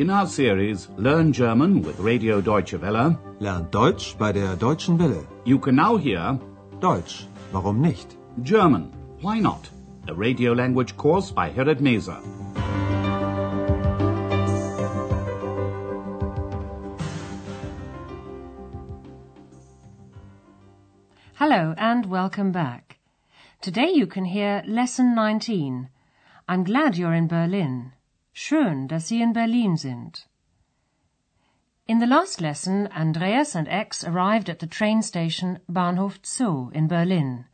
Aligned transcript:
In 0.00 0.08
our 0.08 0.26
series 0.26 0.88
Learn 0.96 1.30
German 1.30 1.82
with 1.82 1.98
Radio 2.00 2.40
Deutsche 2.40 2.80
Welle, 2.80 3.18
Lernt 3.38 3.70
Deutsch 3.70 4.16
bei 4.16 4.32
der 4.32 4.56
Deutschen 4.56 4.98
Welle. 4.98 5.26
you 5.44 5.58
can 5.58 5.76
now 5.76 5.98
hear 5.98 6.38
Deutsch, 6.80 7.26
warum 7.52 7.82
nicht? 7.82 8.16
German, 8.42 8.90
Why 9.20 9.40
Not? 9.40 9.68
A 10.08 10.14
radio 10.14 10.54
language 10.54 10.96
course 10.96 11.30
by 11.30 11.50
Herrad 11.50 11.82
Meese. 11.82 12.16
Hello 21.34 21.74
and 21.76 22.06
welcome 22.06 22.52
back. 22.52 22.96
Today 23.60 23.90
you 23.90 24.06
can 24.06 24.24
hear 24.24 24.62
Lesson 24.66 25.14
19. 25.14 25.90
I'm 26.48 26.64
glad 26.64 26.96
you're 26.96 27.12
in 27.12 27.28
Berlin. 27.28 27.92
Schön, 28.32 28.88
dass 28.88 29.08
Sie 29.08 29.20
in 29.20 29.32
Berlin 29.32 29.76
sind. 29.76 30.26
In 31.86 31.98
the 31.98 32.06
last 32.06 32.40
lesson, 32.40 32.86
Andreas 32.92 33.56
and 33.56 33.66
X 33.68 34.04
arrived 34.04 34.48
at 34.48 34.60
the 34.60 34.66
train 34.66 35.02
station 35.02 35.58
Bahnhof 35.68 36.24
Zoo 36.24 36.70
in 36.72 36.86
Berlin. 36.86 37.46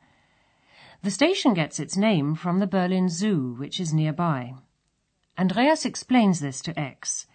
The 1.03 1.11
station 1.11 1.55
gets 1.55 1.81
its 1.81 1.97
name 1.97 2.35
from 2.35 2.59
the 2.59 2.67
Berlin 2.67 3.09
Zoo, 3.09 3.55
which 3.55 3.81
is 3.81 3.95
nearby. 3.95 4.55
Andreas 5.39 5.87
explains 5.87 6.41
this 6.41 6.61
to 6.63 6.79
X. 6.79 7.27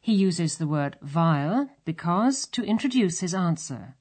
He 0.00 0.14
uses 0.14 0.58
the 0.58 0.68
word 0.68 0.96
weil 1.00 1.70
because 1.84 2.46
to 2.48 2.62
introduce 2.62 3.20
his 3.20 3.34
answer. 3.34 3.96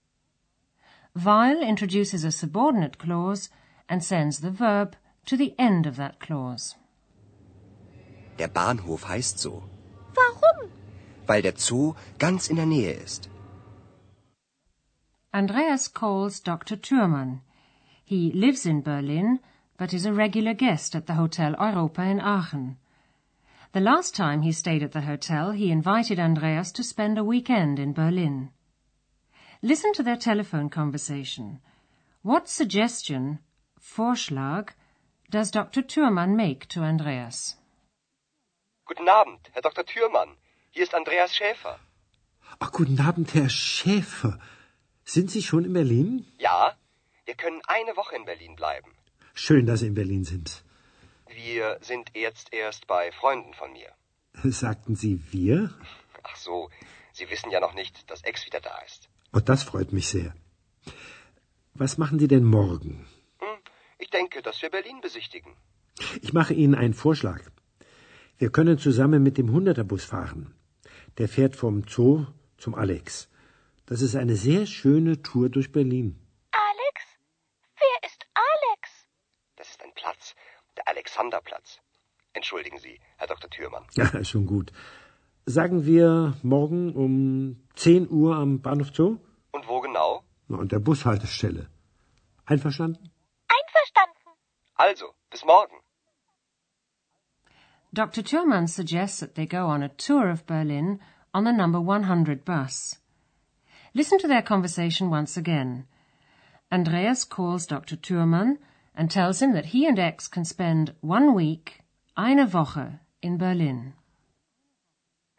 Weil 1.15 1.61
introduces 1.61 2.23
a 2.23 2.31
subordinate 2.31 2.99
clause 2.99 3.49
and 3.89 4.03
sends 4.03 4.41
the 4.41 4.51
verb 4.51 4.95
to 5.25 5.37
the 5.37 5.55
end 5.57 5.87
of 5.87 5.95
that 5.95 6.19
clause. 6.19 6.75
Der 8.39 8.47
Bahnhof 8.47 9.07
heißt 9.07 9.39
so, 9.39 9.63
Warum? 10.15 10.69
weil 11.27 11.41
der 11.41 11.55
Zoo 11.57 11.95
ganz 12.19 12.49
in 12.49 12.55
der 12.57 12.65
Nähe 12.65 12.93
ist. 12.93 13.29
Andreas 15.31 15.93
calls 15.93 16.41
Dr. 16.43 16.77
Thürmann. 16.81 17.41
He 18.03 18.31
lives 18.31 18.65
in 18.65 18.83
Berlin, 18.83 19.39
but 19.77 19.93
is 19.93 20.05
a 20.05 20.13
regular 20.13 20.53
guest 20.53 20.95
at 20.95 21.07
the 21.07 21.15
Hotel 21.15 21.55
Europa 21.59 22.03
in 22.03 22.19
Aachen. 22.19 22.77
The 23.71 23.79
last 23.79 24.15
time 24.15 24.43
he 24.43 24.51
stayed 24.51 24.83
at 24.83 24.91
the 24.91 25.01
hotel, 25.01 25.51
he 25.51 25.71
invited 25.71 26.19
Andreas 26.19 26.71
to 26.73 26.83
spend 26.83 27.17
a 27.17 27.23
weekend 27.23 27.79
in 27.79 27.93
Berlin. 27.93 28.51
Listen 29.63 29.93
to 29.93 30.03
their 30.03 30.17
telephone 30.17 30.69
conversation. 30.69 31.59
What 32.21 32.47
suggestion, 32.47 33.39
Vorschlag, 33.79 34.73
does 35.31 35.49
Dr. 35.49 35.81
Thürmann 35.81 36.35
make 36.35 36.67
to 36.67 36.81
Andreas? 36.81 37.55
Guten 38.85 39.07
Abend, 39.07 39.39
Herr 39.53 39.61
Dr. 39.61 39.85
Thürmann. 39.85 40.35
Hier 40.71 40.83
ist 40.83 40.93
Andreas 40.93 41.33
Schäfer. 41.35 41.79
Ach, 42.59 42.71
guten 42.71 42.99
Abend, 42.99 43.33
Herr 43.33 43.49
Schäfer. 43.49 44.39
Sind 45.05 45.31
Sie 45.31 45.41
schon 45.41 45.63
in 45.65 45.73
Berlin? 45.73 46.25
Ja, 46.37 46.75
wir 47.25 47.35
können 47.35 47.61
eine 47.67 47.95
Woche 47.95 48.15
in 48.15 48.25
Berlin 48.25 48.55
bleiben. 48.55 48.91
Schön, 49.33 49.65
dass 49.65 49.79
Sie 49.79 49.87
in 49.87 49.93
Berlin 49.93 50.25
sind. 50.25 50.63
Wir 51.27 51.77
sind 51.81 52.11
jetzt 52.13 52.53
erst 52.53 52.85
bei 52.87 53.11
Freunden 53.13 53.53
von 53.53 53.71
mir. 53.71 53.91
Sagten 54.43 54.95
Sie 54.95 55.21
wir? 55.31 55.73
Ach 56.23 56.35
so, 56.35 56.69
Sie 57.13 57.29
wissen 57.29 57.51
ja 57.51 57.59
noch 57.61 57.73
nicht, 57.73 58.09
dass 58.11 58.23
Ex 58.23 58.45
wieder 58.45 58.59
da 58.59 58.77
ist. 58.85 59.07
Oh, 59.31 59.39
das 59.39 59.63
freut 59.63 59.93
mich 59.93 60.07
sehr. 60.09 60.35
Was 61.73 61.97
machen 61.97 62.19
Sie 62.19 62.27
denn 62.27 62.43
morgen? 62.43 63.07
Hm, 63.39 63.59
ich 63.97 64.09
denke, 64.09 64.41
dass 64.41 64.61
wir 64.61 64.69
Berlin 64.69 64.99
besichtigen. 65.01 65.55
Ich 66.21 66.33
mache 66.33 66.53
Ihnen 66.53 66.75
einen 66.75 66.93
Vorschlag. 66.93 67.41
Wir 68.37 68.51
können 68.51 68.77
zusammen 68.77 69.21
mit 69.23 69.37
dem 69.37 69.51
Hunderterbus 69.51 70.05
fahren. 70.05 70.53
Der 71.17 71.29
fährt 71.29 71.55
vom 71.55 71.83
Zoo 71.87 72.25
zum 72.57 72.75
Alex. 72.75 73.29
Das 73.85 74.01
ist 74.01 74.15
eine 74.15 74.35
sehr 74.35 74.65
schöne 74.65 75.21
Tour 75.21 75.49
durch 75.49 75.71
Berlin. 75.71 76.19
Alex? 76.51 76.97
Wer 77.77 78.09
ist 78.09 78.25
Alex? 78.33 78.89
Das 79.57 79.69
ist 79.69 79.83
ein 79.83 79.93
Platz, 79.93 80.35
der 80.77 80.87
Alexanderplatz. 80.87 81.79
Entschuldigen 82.33 82.79
Sie, 82.79 82.99
Herr 83.17 83.27
Dr. 83.27 83.49
Thürmann. 83.49 83.85
Ja, 83.93 84.23
schon 84.31 84.47
gut. 84.47 84.71
Sagen 85.45 85.85
wir 85.85 86.37
morgen 86.41 86.95
um 86.95 87.67
10 87.75 88.09
Uhr 88.09 88.35
am 88.35 88.61
Bahnhof 88.61 88.91
Zoo? 88.93 89.19
Und 89.51 89.67
wo 89.67 89.81
genau? 89.81 90.23
Na, 90.47 90.57
an 90.57 90.69
der 90.69 90.79
Bushaltestelle. 90.79 91.69
Einverstanden? 92.45 93.11
Einverstanden. 93.47 94.29
Also, 94.75 95.13
bis 95.29 95.45
morgen. 95.45 95.75
Dr. 97.93 98.23
Thürmann 98.23 98.67
suggests 98.67 99.19
that 99.19 99.35
they 99.35 99.45
go 99.45 99.67
on 99.67 99.83
a 99.83 99.89
tour 99.89 100.29
of 100.29 100.47
Berlin 100.47 100.99
on 101.31 101.43
the 101.43 101.53
number 101.53 101.79
100 101.79 102.43
bus. 102.43 102.97
Listen 103.93 104.17
to 104.17 104.27
their 104.27 104.41
conversation 104.41 105.11
once 105.11 105.37
again. 105.37 105.85
Andreas 106.71 107.23
calls 107.23 107.67
Dr. 107.67 107.95
Thürmann 107.95 108.57
and 108.95 109.11
tells 109.11 109.41
him 109.43 109.53
that 109.53 109.67
he 109.67 109.85
and 109.85 109.99
X 109.99 110.27
can 110.27 110.43
spend 110.43 110.95
one 111.01 111.35
week, 111.35 111.81
eine 112.17 112.47
Woche, 112.47 112.99
in 113.21 113.37
Berlin. 113.37 113.93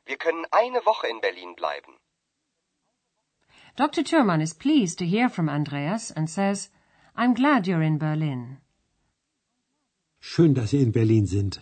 Wir 0.07 0.17
können 0.17 0.45
eine 0.53 0.81
Woche 0.87 1.09
in 1.11 1.21
Berlin 1.21 1.57
bleiben. 1.57 1.95
Dr. 3.75 4.05
Thürmann 4.05 4.41
is 4.41 4.53
pleased 4.53 4.99
to 4.99 5.07
hear 5.07 5.29
from 5.29 5.49
Andreas 5.49 6.13
and 6.13 6.31
says, 6.31 6.69
I'm 7.17 7.35
glad 7.35 7.67
you're 7.67 7.83
in 7.83 7.99
Berlin. 7.99 8.59
Schön, 10.21 10.55
dass 10.55 10.71
Sie 10.71 10.81
in 10.81 10.93
Berlin 10.93 11.27
sind. 11.27 11.61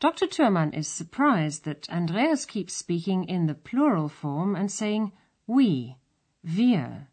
Dr. 0.00 0.26
Thürmann 0.26 0.74
is 0.74 0.88
surprised 0.88 1.64
that 1.64 1.88
Andreas 1.88 2.44
keeps 2.44 2.74
speaking 2.74 3.24
in 3.24 3.46
the 3.46 3.54
plural 3.54 4.08
form 4.08 4.54
and 4.56 4.70
saying 4.70 5.12
we, 5.46 5.96
wir. 6.42 7.08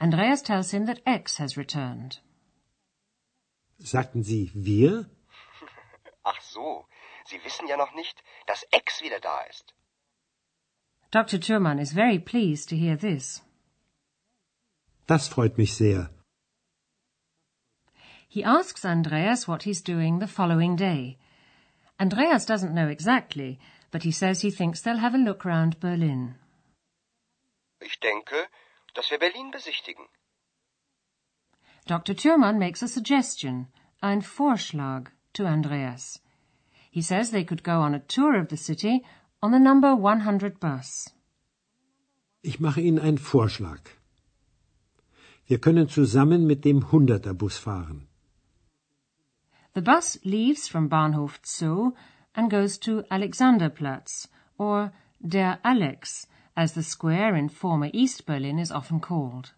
Andreas 0.00 0.42
tells 0.42 0.70
him 0.70 0.86
that 0.86 1.00
X 1.06 1.38
has 1.38 1.56
returned. 1.56 2.18
Sagten 3.80 4.22
Sie 4.22 4.50
wir? 4.54 5.06
Ach 6.24 6.40
so, 6.40 6.86
Sie 7.26 7.38
wissen 7.44 7.68
ja 7.68 7.76
noch 7.76 7.94
nicht, 7.94 8.22
dass 8.46 8.64
Ex 8.72 9.02
wieder 9.02 9.20
da 9.20 9.40
ist. 9.50 9.72
Dr. 11.10 11.38
Thürmann 11.38 11.78
is 11.78 11.92
very 11.92 12.18
pleased 12.18 12.68
to 12.68 12.76
hear 12.76 12.96
this. 12.96 13.42
Das 15.06 15.28
freut 15.28 15.56
mich 15.56 15.74
sehr. 15.74 16.10
He 18.28 18.44
asks 18.44 18.84
Andreas 18.84 19.46
what 19.48 19.62
he's 19.62 19.82
doing 19.82 20.18
the 20.18 20.26
following 20.26 20.76
day. 20.76 21.16
Andreas 21.98 22.44
doesn't 22.44 22.74
know 22.74 22.88
exactly, 22.88 23.58
but 23.90 24.02
he 24.02 24.12
says 24.12 24.40
he 24.40 24.50
thinks 24.50 24.82
they'll 24.82 24.98
have 24.98 25.14
a 25.14 25.18
look 25.18 25.44
round 25.44 25.80
Berlin. 25.80 26.34
Ich 27.80 27.98
denke, 28.00 28.48
dass 28.94 29.10
wir 29.10 29.18
Berlin 29.18 29.50
besichtigen. 29.50 30.04
Dr. 31.86 32.14
Thürmann 32.14 32.58
makes 32.58 32.82
a 32.82 32.88
suggestion, 32.88 33.68
ein 34.02 34.20
Vorschlag, 34.20 35.10
to 35.32 35.46
Andreas. 35.46 36.20
He 36.90 37.00
says 37.00 37.30
they 37.30 37.44
could 37.44 37.62
go 37.62 37.80
on 37.80 37.94
a 37.94 38.00
tour 38.00 38.34
of 38.36 38.48
the 38.48 38.56
city 38.56 39.04
on 39.42 39.52
the 39.52 39.58
number 39.58 39.94
100 39.94 40.58
bus. 40.58 41.12
Ich 42.42 42.60
mache 42.60 42.80
Ihnen 42.80 42.98
einen 42.98 43.18
Vorschlag. 43.18 43.80
Wir 45.46 45.60
können 45.60 45.88
zusammen 45.88 46.46
mit 46.46 46.64
dem 46.64 46.90
Hunderterbus 46.90 47.56
fahren. 47.58 48.05
The 49.76 49.82
bus 49.82 50.16
leaves 50.24 50.68
from 50.68 50.88
Bahnhof 50.88 51.38
Zoo 51.44 51.94
and 52.34 52.50
goes 52.50 52.78
to 52.78 53.02
Alexanderplatz, 53.10 54.26
or 54.56 54.90
Der 55.20 55.58
Alex, 55.62 56.26
as 56.56 56.72
the 56.72 56.82
square 56.82 57.36
in 57.36 57.50
former 57.50 57.90
East 57.92 58.24
Berlin 58.24 58.58
is 58.58 58.72
often 58.72 59.00
called. 59.00 59.52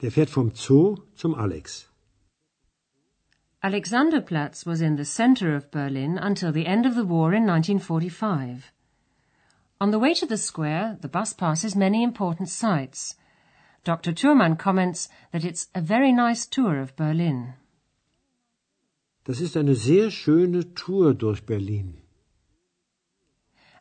Der 0.00 0.10
fährt 0.10 0.30
vom 0.30 0.52
Zoo 0.52 0.96
zum 1.14 1.36
Alex. 1.36 1.86
Alexanderplatz 3.62 4.66
was 4.66 4.80
in 4.80 4.96
the 4.96 5.04
center 5.04 5.54
of 5.54 5.70
Berlin 5.70 6.18
until 6.18 6.50
the 6.50 6.66
end 6.66 6.86
of 6.86 6.96
the 6.96 7.06
war 7.06 7.32
in 7.32 7.46
1945. 7.46 8.72
On 9.80 9.92
the 9.92 10.00
way 10.00 10.12
to 10.12 10.26
the 10.26 10.36
square, 10.36 10.98
the 11.00 11.08
bus 11.08 11.32
passes 11.32 11.76
many 11.76 12.02
important 12.02 12.48
sights. 12.48 13.14
Dr. 13.84 14.12
Thürmann 14.12 14.58
comments 14.58 15.08
that 15.30 15.44
it's 15.44 15.68
a 15.72 15.80
very 15.80 16.10
nice 16.10 16.46
tour 16.46 16.80
of 16.80 16.96
Berlin. 16.96 17.54
Das 19.26 19.40
ist 19.40 19.56
eine 19.56 19.74
sehr 19.74 20.12
schöne 20.12 20.72
Tour 20.74 21.12
durch 21.12 21.44
Berlin. 21.44 22.00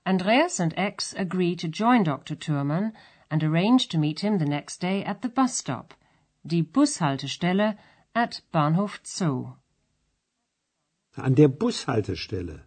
Andreas 0.03 0.59
and 0.59 0.74
X 0.75 1.13
agree 1.15 1.56
to 1.56 1.68
join 1.68 2.03
Dr. 2.03 2.36
Thürmann 2.36 2.94
and 3.30 3.44
arrange 3.44 3.88
to 3.89 4.00
meet 4.00 4.21
him 4.21 4.39
the 4.39 4.45
next 4.45 4.81
day 4.81 5.03
at 5.03 5.21
the 5.21 5.30
bus 5.30 5.56
stop, 5.56 5.94
die 6.44 6.63
Bushaltestelle 6.63 7.77
at 8.15 8.42
Bahnhof 8.51 9.00
Zoo. 9.03 9.53
An 11.15 11.36
der 11.36 11.48
Bushaltestelle. 11.48 12.63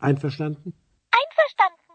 Einverstanden? 0.00 0.74
Einverstanden. 1.12 1.94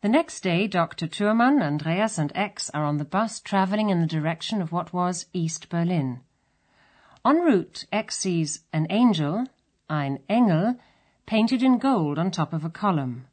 The 0.00 0.08
next 0.08 0.40
day, 0.42 0.66
Dr. 0.66 1.08
Thürmann, 1.08 1.60
Andreas, 1.60 2.18
and 2.18 2.32
X 2.34 2.70
are 2.70 2.84
on 2.84 2.96
the 2.96 3.04
bus 3.04 3.42
traveling 3.42 3.90
in 3.90 4.00
the 4.00 4.06
direction 4.06 4.62
of 4.62 4.72
what 4.72 4.94
was 4.94 5.26
East 5.34 5.68
Berlin. 5.68 6.20
En 7.26 7.38
route, 7.38 7.86
X 7.90 8.18
sees 8.18 8.60
an 8.72 8.86
angel, 8.88 9.48
ein 9.90 10.20
Engel, 10.28 10.76
painted 11.26 11.60
in 11.60 11.76
gold 11.76 12.20
on 12.20 12.30
top 12.30 12.52
of 12.52 12.64
a 12.64 12.70
column. 12.70 13.26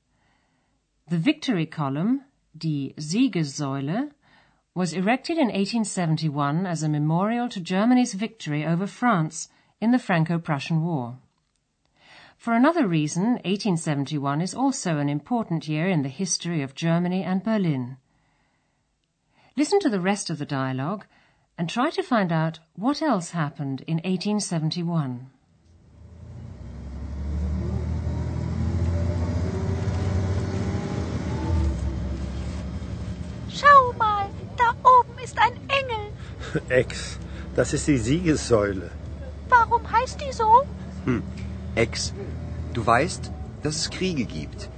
The 1.10 1.20
victory 1.20 1.68
column, 1.68 2.24
die 2.58 2.96
Siegessäule, 2.98 4.10
was 4.74 4.94
erected 4.94 5.38
in 5.38 5.50
1871 5.50 6.66
as 6.66 6.82
a 6.82 6.90
memorial 6.90 7.48
to 7.50 7.60
Germany's 7.60 8.16
victory 8.16 8.66
over 8.66 8.88
France 8.88 9.50
in 9.80 9.92
the 9.92 10.00
Franco-Prussian 10.00 10.84
War. 10.84 11.20
For 12.36 12.54
another 12.56 12.88
reason, 12.88 13.34
1871 13.46 14.42
is 14.42 14.56
also 14.56 14.98
an 14.98 15.08
important 15.08 15.68
year 15.68 15.88
in 15.88 16.02
the 16.02 16.10
history 16.10 16.64
of 16.64 16.74
Germany 16.74 17.22
and 17.24 17.44
Berlin. 17.44 17.98
Listen 19.56 19.80
to 19.82 19.90
the 19.90 20.02
rest 20.02 20.32
of 20.32 20.40
the 20.40 20.48
dialogue 20.48 21.06
and 21.58 21.70
try 21.70 21.90
to 21.90 22.02
find 22.02 22.32
out 22.32 22.60
what 22.76 23.02
else 23.02 23.32
happened 23.32 23.82
in 23.88 23.98
1871. 24.04 25.28
Schau 33.50 33.94
mal, 33.98 34.30
da 34.58 34.74
oben 34.84 35.18
ist 35.24 35.38
ein 35.38 35.54
Engel. 35.70 36.12
Ex, 36.70 37.20
das 37.56 37.74
ist 37.74 37.88
die 37.88 37.98
Siegessäule. 37.98 38.90
Warum 39.50 39.92
heißt 39.92 40.20
die 40.22 40.34
so? 40.34 40.64
Hm. 41.06 41.22
Ex, 41.76 42.14
du 42.74 42.86
weißt, 42.86 43.32
dass 43.62 43.76
es 43.76 43.90
Kriege 43.90 44.26
gibt. 44.26 44.70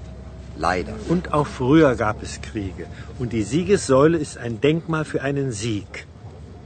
Leider. 0.58 0.94
Und 1.10 1.34
auch 1.34 1.48
früher 1.48 1.96
gab 1.96 2.22
es 2.24 2.42
Kriege. 2.42 2.88
Und 3.20 3.34
die 3.34 3.44
Siegessäule 3.44 4.18
ist 4.18 4.38
ein 4.38 4.62
Denkmal 4.62 5.06
für 5.06 5.22
einen 5.22 5.52
Sieg. 5.52 6.06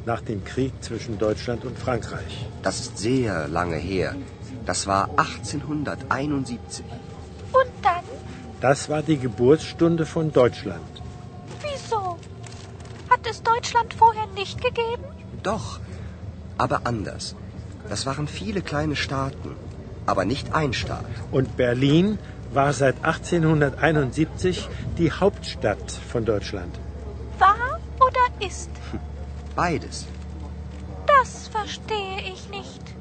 Nach 0.06 0.22
dem 0.22 0.44
Krieg 0.44 0.74
zwischen 0.81 1.18
Deutschland 1.18 1.66
und 1.66 1.78
Frankreich. 1.78 2.46
Das 2.63 2.80
ist 2.80 2.98
sehr 2.98 3.48
lange 3.48 3.75
her. 3.75 4.16
Das 4.66 4.88
war 4.88 5.10
1871. 5.18 6.86
Und 7.51 7.72
dann? 7.81 8.04
Das 8.62 8.90
war 8.90 9.01
die 9.01 9.18
Geburtsstunde 9.18 10.06
von 10.06 10.31
Deutschland. 10.31 11.01
Wieso? 11.62 12.18
Hat 13.10 13.25
es 13.30 13.42
Deutschland 13.44 13.94
vorher 13.94 14.28
nicht 14.28 14.62
gegeben? 14.62 15.06
Doch, 15.44 15.80
aber 16.57 16.81
anders. 16.86 17.36
Das 17.90 18.06
waren 18.06 18.28
viele 18.28 18.62
kleine 18.62 18.95
Staaten, 18.95 19.56
aber 20.06 20.25
nicht 20.25 20.54
ein 20.54 20.74
Staat. 20.74 21.06
Und 21.31 21.57
Berlin 21.57 22.19
war 22.54 22.74
seit 22.74 23.04
1871 23.04 24.69
die 24.98 25.12
Hauptstadt 25.12 25.92
von 26.12 26.25
Deutschland. 26.25 26.80
War 27.38 27.80
oder 28.00 28.48
ist? 28.48 28.69
Beides. 29.56 30.07
Das 31.06 31.48
verstehe 31.48 32.22
ich 32.22 32.50
nicht. 32.50 32.96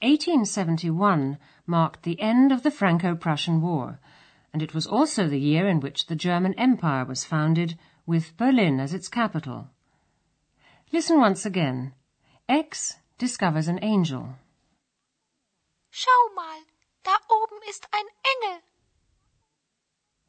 1871 0.00 1.38
marked 1.66 2.02
the 2.02 2.20
end 2.20 2.52
of 2.52 2.62
the 2.62 2.70
Franco-Prussian 2.70 3.62
War, 3.62 3.98
and 4.52 4.62
it 4.62 4.74
was 4.74 4.86
also 4.86 5.26
the 5.26 5.40
year 5.40 5.66
in 5.66 5.80
which 5.80 6.06
the 6.06 6.16
German 6.16 6.54
Empire 6.54 7.04
was 7.04 7.24
founded, 7.24 7.78
with 8.06 8.36
Berlin 8.36 8.80
as 8.80 8.92
its 8.92 9.08
capital. 9.08 9.70
Listen 10.92 11.18
once 11.18 11.46
again. 11.46 11.92
X 12.48 12.96
discovers 13.18 13.66
an 13.66 13.78
angel. 13.82 14.36
Schau 15.90 16.34
mal, 16.34 16.60
da 17.02 17.16
oben 17.30 17.60
ist 17.68 17.86
ein 17.92 18.04
Engel. 18.24 18.60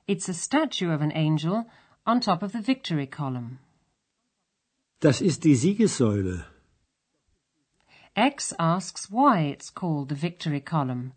It's 0.08 0.30
a 0.30 0.34
statue 0.34 0.92
of 0.92 1.02
an 1.02 1.12
angel 1.12 1.66
on 2.06 2.20
top 2.20 2.44
of 2.44 2.52
the 2.52 2.62
victory 2.62 3.08
column. 3.08 3.60
Das 5.00 5.22
ist 5.22 5.44
die 5.44 5.56
Siegessäule. 5.56 6.46
X 8.16 8.54
asks 8.58 9.12
why 9.12 9.42
it's 9.42 9.70
called 9.70 10.10
the 10.10 10.16
victory 10.16 10.62
column. 10.62 11.14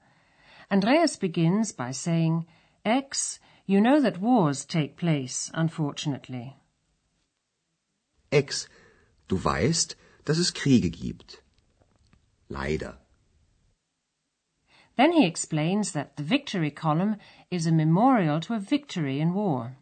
Andreas 0.70 1.16
begins 1.16 1.72
by 1.72 1.92
saying, 1.92 2.46
X, 2.84 3.38
you 3.66 3.80
know 3.80 4.00
that 4.00 4.20
wars 4.20 4.64
take 4.64 4.96
place, 4.96 5.50
unfortunately. 5.54 6.56
X, 8.32 8.68
du 9.28 9.38
weißt, 9.38 9.94
dass 10.24 10.38
es 10.38 10.52
Kriege 10.52 10.90
gibt. 10.90 11.42
Leider. 12.48 12.98
Then 14.96 15.12
he 15.12 15.24
explains 15.26 15.92
that 15.92 16.16
the 16.16 16.24
victory 16.24 16.70
column 16.70 17.16
is 17.50 17.66
a 17.66 17.72
memorial 17.72 18.40
to 18.40 18.54
a 18.54 18.58
victory 18.58 19.20
in 19.20 19.32
war. 19.32 19.76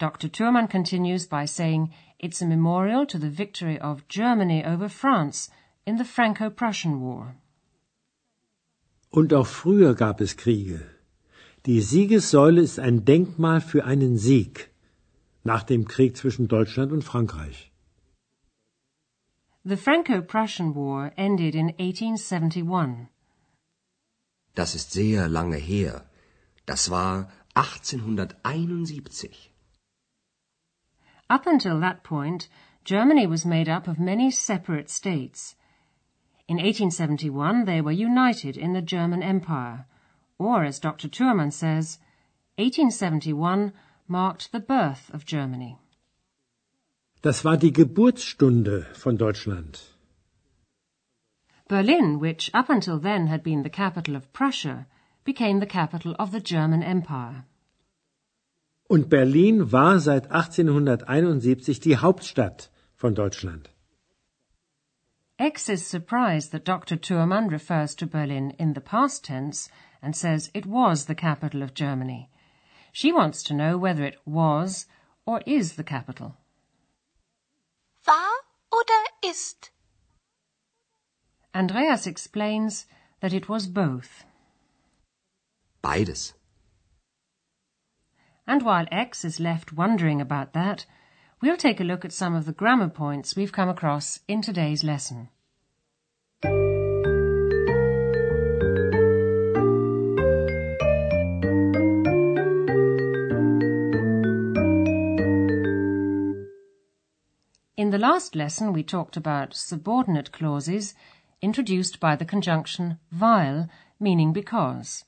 Dr. 0.00 0.28
Thurman 0.30 0.66
continues 0.66 1.26
by 1.26 1.44
saying 1.44 1.92
it's 2.18 2.40
a 2.40 2.46
memorial 2.46 3.04
to 3.04 3.18
the 3.18 3.28
victory 3.28 3.78
of 3.78 4.08
Germany 4.08 4.64
over 4.64 4.88
France 4.88 5.50
in 5.84 5.98
the 5.98 6.06
Franco-Prussian 6.06 7.02
War. 7.02 7.36
Und 9.10 9.34
auch 9.34 9.46
früher 9.46 9.94
gab 9.94 10.22
es 10.22 10.38
Kriege. 10.38 10.80
Die 11.66 11.82
Siegessäule 11.82 12.62
ist 12.62 12.78
ein 12.78 13.04
Denkmal 13.04 13.60
für 13.60 13.84
einen 13.84 14.16
Sieg 14.16 14.70
nach 15.44 15.64
dem 15.64 15.86
Krieg 15.86 16.16
zwischen 16.16 16.48
Deutschland 16.48 16.92
und 16.92 17.04
Frankreich. 17.04 17.70
The 19.64 19.76
Franco-Prussian 19.76 20.74
War 20.74 21.12
ended 21.18 21.54
in 21.54 21.74
1871. 21.78 23.08
Das 24.54 24.74
ist 24.74 24.92
sehr 24.92 25.28
lange 25.28 25.58
her. 25.58 26.06
Das 26.64 26.90
war 26.90 27.30
1871. 27.54 29.49
Up 31.30 31.46
until 31.46 31.78
that 31.78 32.02
point, 32.02 32.48
Germany 32.84 33.24
was 33.24 33.46
made 33.46 33.68
up 33.68 33.86
of 33.86 34.00
many 34.00 34.32
separate 34.32 34.90
states. 34.90 35.54
In 36.48 36.56
1871, 36.56 37.66
they 37.66 37.80
were 37.80 37.92
united 37.92 38.56
in 38.56 38.72
the 38.72 38.82
German 38.82 39.22
Empire, 39.22 39.86
or 40.38 40.64
as 40.64 40.80
Dr. 40.80 41.08
Thürmann 41.08 41.52
says, 41.52 42.00
1871 42.56 43.72
marked 44.08 44.50
the 44.50 44.58
birth 44.58 45.08
of 45.14 45.24
Germany. 45.24 45.78
Das 47.22 47.44
war 47.44 47.56
die 47.56 47.70
Geburtsstunde 47.70 48.86
von 48.96 49.16
Deutschland. 49.16 49.78
Berlin, 51.68 52.18
which 52.18 52.50
up 52.52 52.68
until 52.68 52.98
then 52.98 53.28
had 53.28 53.44
been 53.44 53.62
the 53.62 53.70
capital 53.70 54.16
of 54.16 54.32
Prussia, 54.32 54.88
became 55.22 55.60
the 55.60 55.66
capital 55.66 56.16
of 56.18 56.32
the 56.32 56.40
German 56.40 56.82
Empire. 56.82 57.44
Und 58.90 59.08
Berlin 59.08 59.70
war 59.70 60.00
seit 60.00 60.32
1871 60.32 61.78
die 61.78 61.98
Hauptstadt 61.98 62.70
von 62.96 63.14
Deutschland. 63.14 63.70
X 65.38 65.68
is 65.68 65.88
surprised 65.88 66.50
that 66.50 66.66
Dr. 66.66 66.96
Thürmann 67.00 67.50
refers 67.50 67.94
to 67.94 68.06
Berlin 68.08 68.50
in 68.58 68.74
the 68.74 68.80
past 68.80 69.24
tense 69.24 69.70
and 70.02 70.16
says 70.16 70.50
it 70.54 70.66
was 70.66 71.06
the 71.06 71.14
capital 71.14 71.62
of 71.62 71.72
Germany. 71.72 72.28
She 72.92 73.12
wants 73.12 73.44
to 73.44 73.54
know 73.54 73.78
whether 73.78 74.04
it 74.04 74.18
was 74.26 74.88
or 75.24 75.40
is 75.46 75.76
the 75.76 75.84
capital. 75.84 76.34
War 78.08 78.32
oder 78.72 79.00
ist? 79.22 79.70
Andreas 81.54 82.08
explains 82.08 82.88
that 83.20 83.32
it 83.32 83.48
was 83.48 83.68
both. 83.68 84.24
Beides. 85.80 86.34
And 88.46 88.62
while 88.62 88.86
X 88.90 89.24
is 89.24 89.40
left 89.40 89.72
wondering 89.72 90.20
about 90.20 90.52
that, 90.52 90.86
we'll 91.40 91.56
take 91.56 91.80
a 91.80 91.84
look 91.84 92.04
at 92.04 92.12
some 92.12 92.34
of 92.34 92.46
the 92.46 92.52
grammar 92.52 92.88
points 92.88 93.36
we've 93.36 93.52
come 93.52 93.68
across 93.68 94.20
in 94.28 94.42
today's 94.42 94.84
lesson. 94.84 95.28
In 107.76 107.88
the 107.88 107.98
last 107.98 108.36
lesson, 108.36 108.72
we 108.72 108.82
talked 108.82 109.16
about 109.16 109.54
subordinate 109.54 110.32
clauses 110.32 110.94
introduced 111.40 111.98
by 111.98 112.14
the 112.14 112.26
conjunction 112.26 112.98
weil, 113.10 113.68
meaning 113.98 114.32
because. 114.32 115.04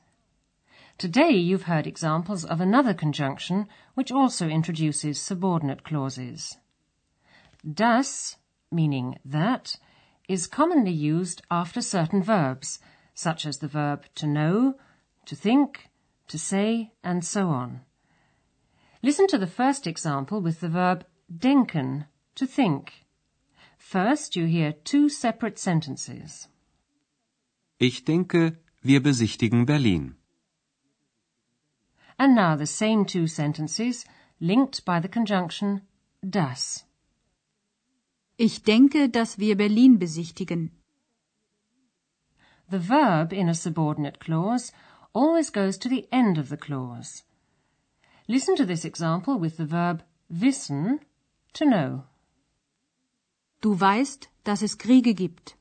Today 1.02 1.32
you've 1.32 1.64
heard 1.64 1.88
examples 1.88 2.44
of 2.44 2.60
another 2.60 2.94
conjunction 2.94 3.66
which 3.94 4.12
also 4.12 4.48
introduces 4.48 5.20
subordinate 5.20 5.82
clauses. 5.82 6.58
Dass, 7.68 8.36
meaning 8.70 9.18
that, 9.24 9.74
is 10.28 10.46
commonly 10.46 10.92
used 10.92 11.42
after 11.50 11.80
certain 11.82 12.22
verbs, 12.22 12.78
such 13.14 13.44
as 13.46 13.58
the 13.58 13.66
verb 13.66 14.04
to 14.14 14.28
know, 14.28 14.76
to 15.26 15.34
think, 15.34 15.90
to 16.28 16.38
say, 16.38 16.92
and 17.02 17.24
so 17.24 17.48
on. 17.48 17.80
Listen 19.02 19.26
to 19.26 19.38
the 19.38 19.54
first 19.58 19.88
example 19.88 20.40
with 20.40 20.60
the 20.60 20.68
verb 20.68 21.04
denken, 21.36 22.06
to 22.36 22.46
think. 22.46 23.04
First, 23.76 24.36
you 24.36 24.44
hear 24.44 24.70
two 24.70 25.08
separate 25.08 25.58
sentences. 25.58 26.46
Ich 27.80 28.04
denke, 28.04 28.58
wir 28.84 29.00
besichtigen 29.00 29.66
Berlin. 29.66 30.14
And 32.22 32.36
now 32.36 32.54
the 32.54 32.66
same 32.66 33.04
two 33.04 33.26
sentences 33.26 34.04
linked 34.38 34.84
by 34.84 35.00
the 35.00 35.08
conjunction 35.08 35.82
dass. 36.22 36.84
Ich 38.38 38.62
denke, 38.62 39.08
dass 39.08 39.38
wir 39.38 39.56
Berlin 39.56 39.98
besichtigen. 39.98 40.70
the 42.72 42.78
verb 42.78 43.32
in 43.32 43.48
a 43.48 43.54
subordinate 43.54 44.18
clause 44.18 44.72
always 45.12 45.50
goes 45.50 45.76
to 45.76 45.88
the 45.88 46.08
end 46.10 46.38
of 46.38 46.48
the 46.48 46.56
clause. 46.56 47.22
Listen 48.28 48.56
to 48.56 48.64
this 48.64 48.84
example 48.84 49.38
with 49.38 49.58
the 49.58 49.66
verb 49.66 50.02
wissen, 50.30 51.00
to 51.52 51.66
know. 51.66 52.04
Du 53.60 53.76
weißt, 53.76 54.28
dass 54.44 54.62
es 54.62 54.74
Kriege 54.74 55.14
gibt. 55.14 55.54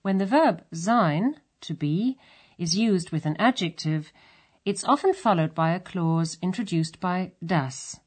When 0.00 0.18
the 0.18 0.26
verb 0.26 0.64
sein, 0.72 1.36
to 1.60 1.74
be, 1.74 2.16
is 2.58 2.76
used 2.76 3.10
with 3.10 3.26
an 3.26 3.36
adjective, 3.38 4.12
it's 4.64 4.84
often 4.84 5.12
followed 5.14 5.54
by 5.54 5.70
a 5.72 5.80
clause 5.80 6.38
introduced 6.40 7.00
by 7.00 7.32
dass. 7.44 8.00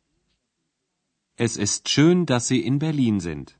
Es 1.37 1.57
ist 1.57 1.89
schön, 1.89 2.25
dass 2.25 2.47
Sie 2.47 2.65
in 2.65 2.79
Berlin 2.79 3.19
sind. 3.19 3.55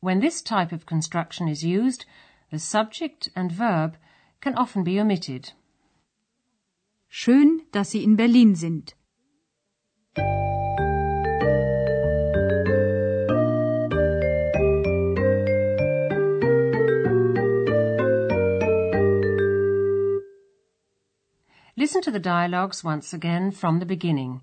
When 0.00 0.20
this 0.20 0.42
type 0.42 0.72
of 0.72 0.86
construction 0.86 1.48
is 1.48 1.62
used, 1.62 2.04
the 2.50 2.58
subject 2.58 3.30
and 3.36 3.52
verb 3.52 3.96
can 4.40 4.56
often 4.56 4.84
be 4.84 5.00
omitted. 5.00 5.52
Schön, 7.08 7.62
dass 7.70 7.90
Sie 7.92 8.02
in 8.02 8.16
Berlin 8.16 8.54
sind. 8.56 8.94
Listen 21.84 22.00
to 22.00 22.10
the 22.10 22.18
dialogues 22.18 22.82
once 22.82 23.12
again 23.12 23.50
from 23.50 23.78
the 23.78 23.84
beginning, 23.84 24.40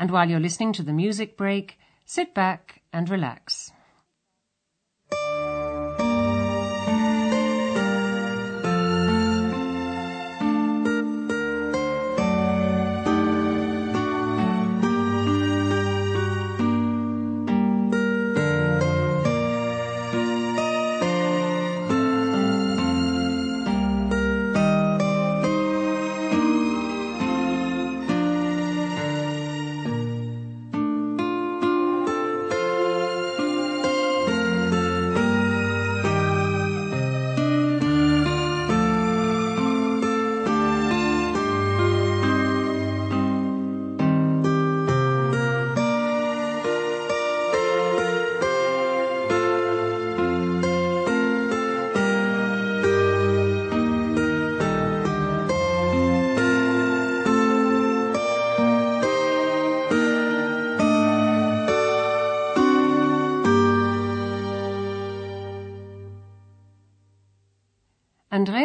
and 0.00 0.10
while 0.10 0.28
you're 0.28 0.40
listening 0.40 0.72
to 0.72 0.82
the 0.82 0.92
music 0.92 1.36
break, 1.36 1.78
sit 2.04 2.34
back 2.34 2.82
and 2.92 3.08
relax. 3.08 3.70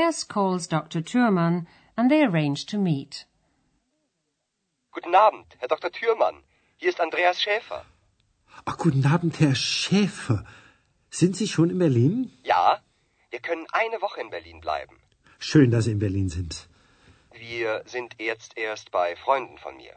Andreas 0.07 0.27
calls 0.29 0.67
Dr. 0.69 1.01
Thürmann 1.01 1.67
and 1.97 2.09
they 2.09 2.23
arrange 2.23 2.65
to 2.67 2.77
meet. 2.77 3.25
Guten 4.93 5.13
Abend, 5.13 5.47
Herr 5.59 5.67
Dr. 5.67 5.91
Thürmann. 5.91 6.43
Hier 6.77 6.89
ist 6.89 7.01
Andreas 7.01 7.41
Schäfer. 7.41 7.85
Ach, 8.63 8.77
guten 8.77 9.05
Abend, 9.05 9.37
Herr 9.41 9.55
Schäfer. 9.55 10.45
Sind 11.09 11.35
Sie 11.35 11.49
schon 11.49 11.69
in 11.69 11.79
Berlin? 11.79 12.31
Ja, 12.43 12.81
wir 13.31 13.39
können 13.39 13.65
eine 13.73 14.01
Woche 14.01 14.21
in 14.21 14.29
Berlin 14.29 14.61
bleiben. 14.61 14.95
Schön, 15.39 15.71
dass 15.71 15.83
Sie 15.85 15.91
in 15.91 15.99
Berlin 15.99 16.29
sind. 16.29 16.69
Wir 17.33 17.83
sind 17.85 18.15
jetzt 18.17 18.57
erst 18.57 18.91
bei 18.91 19.17
Freunden 19.17 19.57
von 19.57 19.75
mir. 19.75 19.95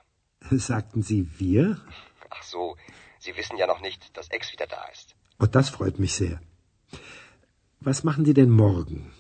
Sagten 0.51 1.03
Sie 1.03 1.29
wir? 1.39 1.81
Ach 2.31 2.43
so, 2.43 2.77
Sie 3.21 3.37
wissen 3.37 3.57
ja 3.59 3.69
noch 3.69 3.81
nicht, 3.81 4.17
dass 4.17 4.29
Ex 4.31 4.53
wieder 4.53 4.67
da 4.67 4.83
ist. 4.93 5.15
Oh, 5.39 5.47
das 5.47 5.71
freut 5.71 6.01
mich 6.01 6.15
sehr. 6.15 6.41
Was 7.79 8.03
machen 8.03 8.25
Sie 8.25 8.35
denn 8.35 8.51
morgen? 8.51 9.13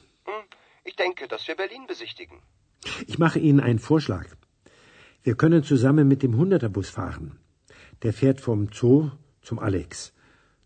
Ich 0.85 0.97
denke, 0.97 1.29
dass 1.29 1.47
wir 1.49 1.57
Berlin 1.57 1.87
besichtigen. 1.87 2.43
Ich 3.07 3.19
mache 3.19 3.39
Ihnen 3.39 3.61
einen 3.61 3.79
Vorschlag. 3.79 4.27
Wir 5.23 5.37
können 5.37 5.63
zusammen 5.63 6.09
mit 6.09 6.23
dem 6.23 6.37
Hunderterbus 6.37 6.89
fahren. 6.89 7.39
Der 8.03 8.13
fährt 8.13 8.41
vom 8.41 8.73
Zoo 8.73 9.11
zum 9.43 9.59
Alex. 9.59 10.15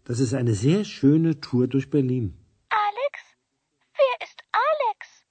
Das 0.04 0.21
ist 0.21 0.35
eine 0.35 0.54
sehr 0.54 0.85
schöne 0.85 1.40
Tour 1.40 1.66
durch 1.66 1.90
Berlin. 1.90 2.38
Alex? 2.68 3.14
Wer 3.94 4.26
ist 4.26 4.44
Alex? 4.52 5.25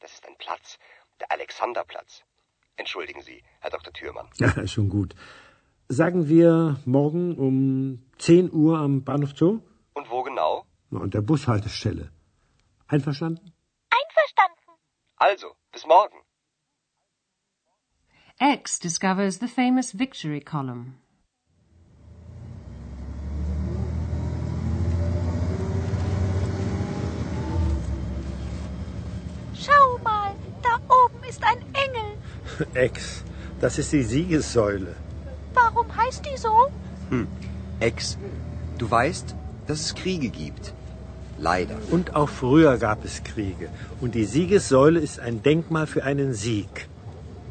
Das 0.00 0.12
ist 0.14 0.26
ein 0.26 0.36
Platz, 0.38 0.78
der 1.20 1.30
Alexanderplatz. 1.32 2.22
Entschuldigen 2.76 3.20
Sie, 3.22 3.42
Herr 3.60 3.70
Dr. 3.70 3.92
Thürmann. 3.92 4.30
Ja, 4.38 4.66
schon 4.66 4.88
gut. 4.88 5.14
Sagen 5.88 6.28
wir 6.28 6.80
morgen 6.86 7.34
um 7.36 8.02
10 8.18 8.52
Uhr 8.52 8.78
am 8.78 9.04
Bahnhof 9.04 9.32
Zoo? 9.36 9.60
Und 9.92 10.08
wo 10.08 10.22
genau? 10.22 10.64
Na, 10.90 11.00
an 11.00 11.10
der 11.10 11.20
Bushaltestelle. 11.20 12.10
Einverstanden? 12.86 13.40
Einverstanden. 13.40 13.59
Also, 15.20 15.48
bis 15.70 15.84
morgen. 15.86 16.16
X 18.40 18.78
discovers 18.78 19.38
the 19.38 19.48
famous 19.48 19.92
victory 19.92 20.40
column. 20.40 20.94
Schau 29.54 29.98
mal, 30.02 30.34
da 30.62 30.80
oben 30.88 31.22
ist 31.28 31.44
ein 31.44 31.58
Engel. 31.74 32.16
Ex, 32.74 33.22
das 33.60 33.76
ist 33.76 33.92
die 33.92 34.02
Siegessäule. 34.02 34.96
Warum 35.52 35.94
heißt 35.94 36.24
die 36.24 36.38
so? 36.38 36.72
Hm. 37.10 37.28
Ex, 37.80 38.16
du 38.78 38.90
weißt, 38.90 39.36
dass 39.66 39.80
es 39.80 39.94
Kriege 39.94 40.30
gibt. 40.30 40.72
Leider. 41.40 41.76
Und 41.90 42.14
auch 42.14 42.28
früher 42.28 42.76
gab 42.76 43.04
es 43.04 43.24
Kriege. 43.24 43.70
Und 44.00 44.14
die 44.14 44.26
Siegessäule 44.26 45.00
ist 45.00 45.18
ein 45.20 45.42
Denkmal 45.42 45.86
für 45.86 46.04
einen 46.04 46.34
Sieg. 46.34 46.88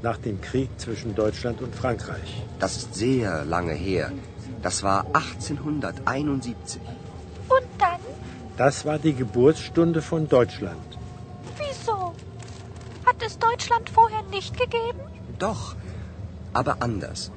Nach 0.03 0.17
dem 0.17 0.39
Krieg 0.41 0.69
zwischen 0.77 1.15
Deutschland 1.15 1.61
und 1.61 1.75
Frankreich. 1.75 2.43
Das 2.59 2.77
ist 2.77 2.93
sehr 2.95 3.43
lange 3.45 3.73
her. 3.73 4.11
Das 4.61 4.83
war 4.83 5.07
1871. 5.13 6.81
Und 7.49 7.67
dann? 7.79 7.99
Das 8.57 8.85
war 8.85 8.99
die 8.99 9.13
Geburtsstunde 9.13 10.01
von 10.01 10.29
Deutschland. 10.29 10.97
Wieso? 11.57 12.13
Hat 13.05 13.15
es 13.25 13.39
Deutschland 13.39 13.89
vorher 13.89 14.21
nicht 14.29 14.55
gegeben? 14.57 14.99
Doch, 15.39 15.75
aber 16.53 16.77
anders. 16.81 17.31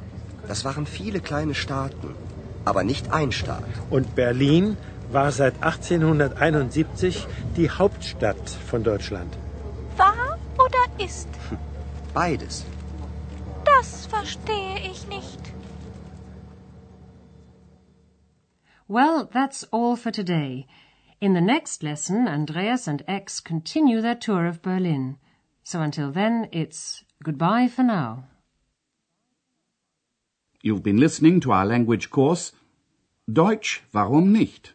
Das 0.49 0.65
waren 0.65 0.87
viele 0.87 1.21
kleine 1.21 1.55
Staaten, 1.55 2.15
aber 2.65 2.85
nicht 2.85 3.13
ein 3.13 3.33
Staat. 3.33 3.65
Und 3.91 4.15
Berlin 4.15 4.77
war 5.13 5.31
seit 5.31 5.63
1871 5.63 7.27
die 7.57 7.71
Hauptstadt 7.71 8.51
von 8.71 8.83
Deutschland. 8.83 9.37
War 9.97 10.39
oder 10.59 11.05
ist? 11.05 11.29
Hm, 11.49 11.59
beides. 12.15 12.65
Das 13.65 14.07
verstehe 14.07 14.79
ich 14.91 15.07
nicht. 15.09 15.41
Well, 18.89 19.29
that's 19.33 19.65
all 19.73 19.97
for 19.97 20.13
today. 20.13 20.67
In 21.21 21.35
the 21.35 21.41
next 21.41 21.83
lesson, 21.83 22.27
Andreas 22.27 22.89
and 22.89 23.05
X 23.07 23.41
continue 23.41 24.03
their 24.03 24.19
tour 24.19 24.47
of 24.47 24.61
Berlin. 24.61 25.17
So 25.63 25.81
until 25.81 26.11
then, 26.13 26.49
it's 26.51 27.05
goodbye 27.23 27.69
for 27.69 27.85
now. 27.85 28.25
You've 30.63 30.83
been 30.83 30.99
listening 30.99 31.41
to 31.41 31.53
our 31.53 31.65
language 31.65 32.11
course, 32.11 32.53
Deutsch, 33.27 33.83
warum 33.93 34.33
nicht? 34.33 34.75